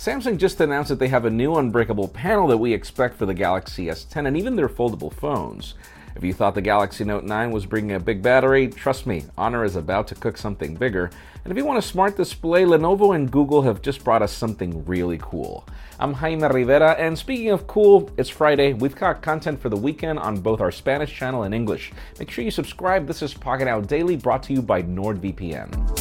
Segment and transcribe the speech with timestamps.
[0.00, 3.34] Samsung just announced that they have a new unbreakable panel that we expect for the
[3.34, 5.74] Galaxy S10 and even their foldable phones.
[6.16, 9.62] If you thought the Galaxy Note 9 was bringing a big battery, trust me, Honor
[9.62, 11.10] is about to cook something bigger.
[11.44, 14.82] And if you want a smart display, Lenovo and Google have just brought us something
[14.86, 15.66] really cool.
[15.98, 18.72] I'm Jaime Rivera, and speaking of cool, it's Friday.
[18.72, 21.92] We've got content for the weekend on both our Spanish channel and English.
[22.18, 23.06] Make sure you subscribe.
[23.06, 25.99] This is Pocketnow Daily, brought to you by NordVPN.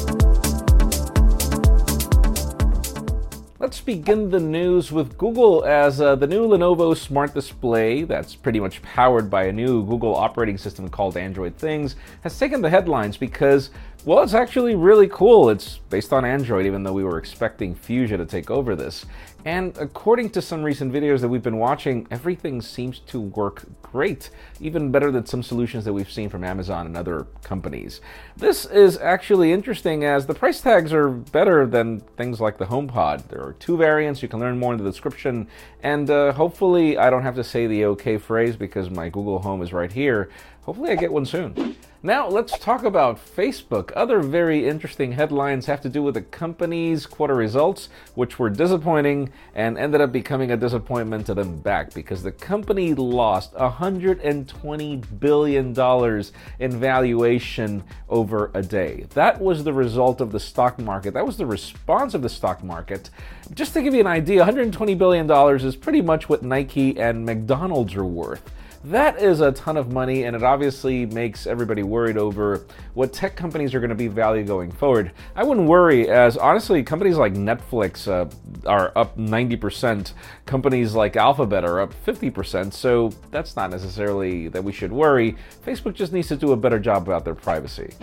[3.96, 8.84] Begin the news with Google as uh, the new Lenovo Smart Display, that's pretty much
[8.84, 13.72] powered by a new Google operating system called Android Things, has taken the headlines because
[14.06, 15.50] well, it's actually really cool.
[15.50, 19.06] It's based on Android, even though we were expecting Fuchsia to take over this.
[19.46, 24.30] And according to some recent videos that we've been watching, everything seems to work great,
[24.60, 28.00] even better than some solutions that we've seen from Amazon and other companies.
[28.38, 33.28] This is actually interesting as the price tags are better than things like the HomePod.
[33.28, 35.48] There are two variants, you can learn more in the description,
[35.84, 39.62] and uh, hopefully I don't have to say the OK phrase because my Google Home
[39.62, 40.30] is right here.
[40.64, 41.76] Hopefully I get one soon.
[42.02, 43.92] Now, let's talk about Facebook.
[43.94, 49.34] Other very interesting headlines have to do with the company's quarter results, which were disappointing
[49.54, 56.24] and ended up becoming a disappointment to them back because the company lost $120 billion
[56.60, 59.06] in valuation over a day.
[59.10, 61.14] That was the result of the stock market.
[61.14, 63.10] That was the response of the stock market.
[63.54, 67.94] Just to give you an idea, $120 billion is pretty much what Nike and McDonald's
[67.96, 68.50] are worth.
[68.86, 73.36] That is a ton of money, and it obviously makes everybody worried over what tech
[73.36, 75.12] companies are going to be value going forward.
[75.36, 78.30] I wouldn't worry, as honestly, companies like Netflix uh,
[78.66, 80.14] are up 90%,
[80.46, 85.36] companies like Alphabet are up 50%, so that's not necessarily that we should worry.
[85.66, 87.94] Facebook just needs to do a better job about their privacy.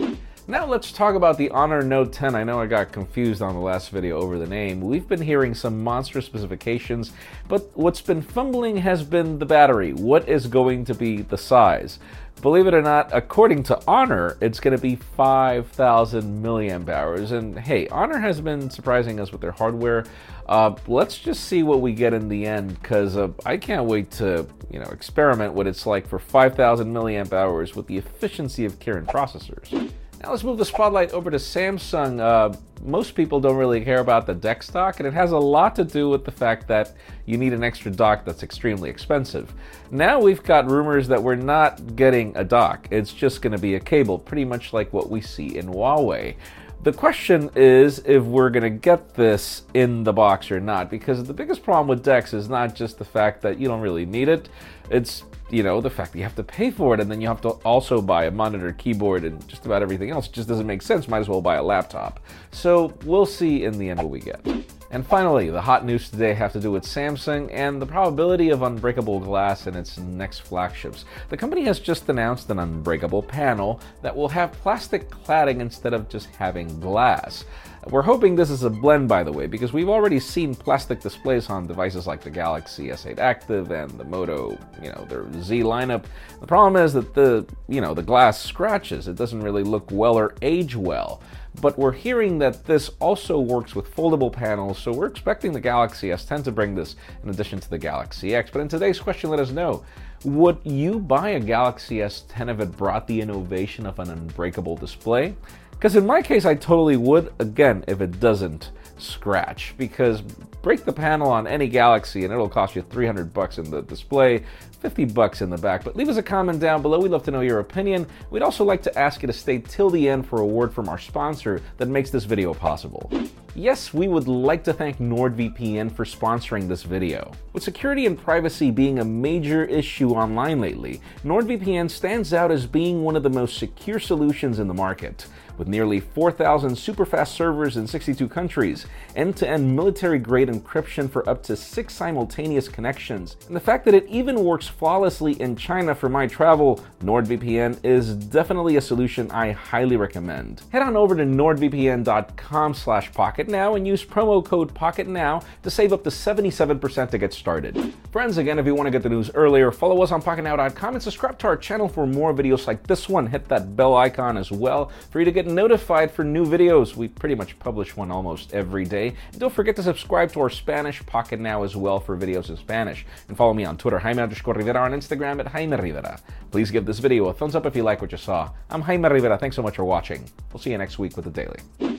[0.49, 2.33] Now let's talk about the Honor Note 10.
[2.33, 4.79] I know I got confused on the last video over the name.
[4.79, 7.11] We've been hearing some monster specifications,
[7.49, 9.91] but what's been fumbling has been the battery.
[9.91, 11.99] What is going to be the size?
[12.41, 17.33] Believe it or not, according to Honor, it's going to be 5,000 milliamp hours.
[17.33, 20.05] And hey, Honor has been surprising us with their hardware.
[20.47, 24.11] Uh, let's just see what we get in the end, because uh, I can't wait
[24.11, 28.79] to, you know, experiment what it's like for 5,000 milliamp hours with the efficiency of
[28.79, 29.91] Kirin processors.
[30.21, 32.19] Now let's move the spotlight over to Samsung.
[32.19, 35.75] Uh, most people don't really care about the DeX stock, and it has a lot
[35.75, 36.95] to do with the fact that
[37.25, 39.53] you need an extra dock that's extremely expensive.
[39.91, 43.75] Now we've got rumors that we're not getting a dock, it's just going to be
[43.75, 46.35] a cable, pretty much like what we see in Huawei.
[46.83, 51.23] The question is if we're going to get this in the box or not, because
[51.23, 54.29] the biggest problem with DeX is not just the fact that you don't really need
[54.29, 54.47] it,
[54.89, 57.27] it's you know, the fact that you have to pay for it and then you
[57.27, 60.81] have to also buy a monitor, keyboard, and just about everything else just doesn't make
[60.81, 61.07] sense.
[61.07, 62.19] Might as well buy a laptop.
[62.51, 64.45] So we'll see in the end what we get.
[64.89, 68.61] And finally, the hot news today have to do with Samsung and the probability of
[68.61, 71.03] unbreakable glass in its next flagships.
[71.29, 76.07] The company has just announced an unbreakable panel that will have plastic cladding instead of
[76.07, 77.43] just having glass.
[77.89, 81.49] We're hoping this is a blend, by the way, because we've already seen plastic displays
[81.49, 86.03] on devices like the Galaxy S8 Active and the Moto, you know, their Z lineup.
[86.41, 89.07] The problem is that the, you know, the glass scratches.
[89.07, 91.21] It doesn't really look well or age well.
[91.61, 96.09] But we're hearing that this also works with foldable panels, so we're expecting the Galaxy
[96.09, 98.51] S10 to bring this in addition to the Galaxy X.
[98.51, 99.83] But in today's question, let us know
[100.23, 105.35] would you buy a Galaxy S10 if it brought the innovation of an unbreakable display?
[105.77, 109.75] Because in my case, I totally would, again, if it doesn't scratch.
[109.77, 113.81] Because break the panel on any Galaxy and it'll cost you 300 bucks in the
[113.83, 114.43] display,
[114.79, 115.83] 50 bucks in the back.
[115.83, 116.99] But leave us a comment down below.
[116.99, 118.07] We'd love to know your opinion.
[118.29, 120.89] We'd also like to ask you to stay till the end for a word from
[120.89, 123.11] our sponsor that makes this video possible.
[123.55, 127.31] Yes, we would like to thank NordVPN for sponsoring this video.
[127.53, 133.03] With security and privacy being a major issue online lately, NordVPN stands out as being
[133.03, 135.25] one of the most secure solutions in the market.
[135.57, 138.85] With nearly 4,000 superfast servers in 62 countries,
[139.15, 144.43] end-to-end military-grade encryption for up to six simultaneous connections, and the fact that it even
[144.43, 150.61] works flawlessly in China for my travel, NordVPN is definitely a solution I highly recommend.
[150.71, 155.69] Head on over to nordvpn.com slash pocket now and use promo code pocket now to
[155.69, 157.93] save up to 77% to get started.
[158.11, 161.03] Friends, again, if you want to get the news earlier, follow us on pocketnow.com and
[161.03, 163.27] subscribe to our channel for more videos like this one.
[163.27, 166.95] Hit that bell icon as well for you to get notified for new videos.
[166.95, 169.13] We pretty much publish one almost every day.
[169.31, 172.57] And don't forget to subscribe to our Spanish Pocket Now as well for videos in
[172.57, 173.05] Spanish.
[173.27, 176.19] And follow me on Twitter, Jaime underscore Rivera, on Instagram at Jaime Rivera.
[176.51, 178.51] Please give this video a thumbs up if you like what you saw.
[178.69, 179.37] I'm Jaime Rivera.
[179.37, 180.29] Thanks so much for watching.
[180.51, 181.97] We'll see you next week with the Daily.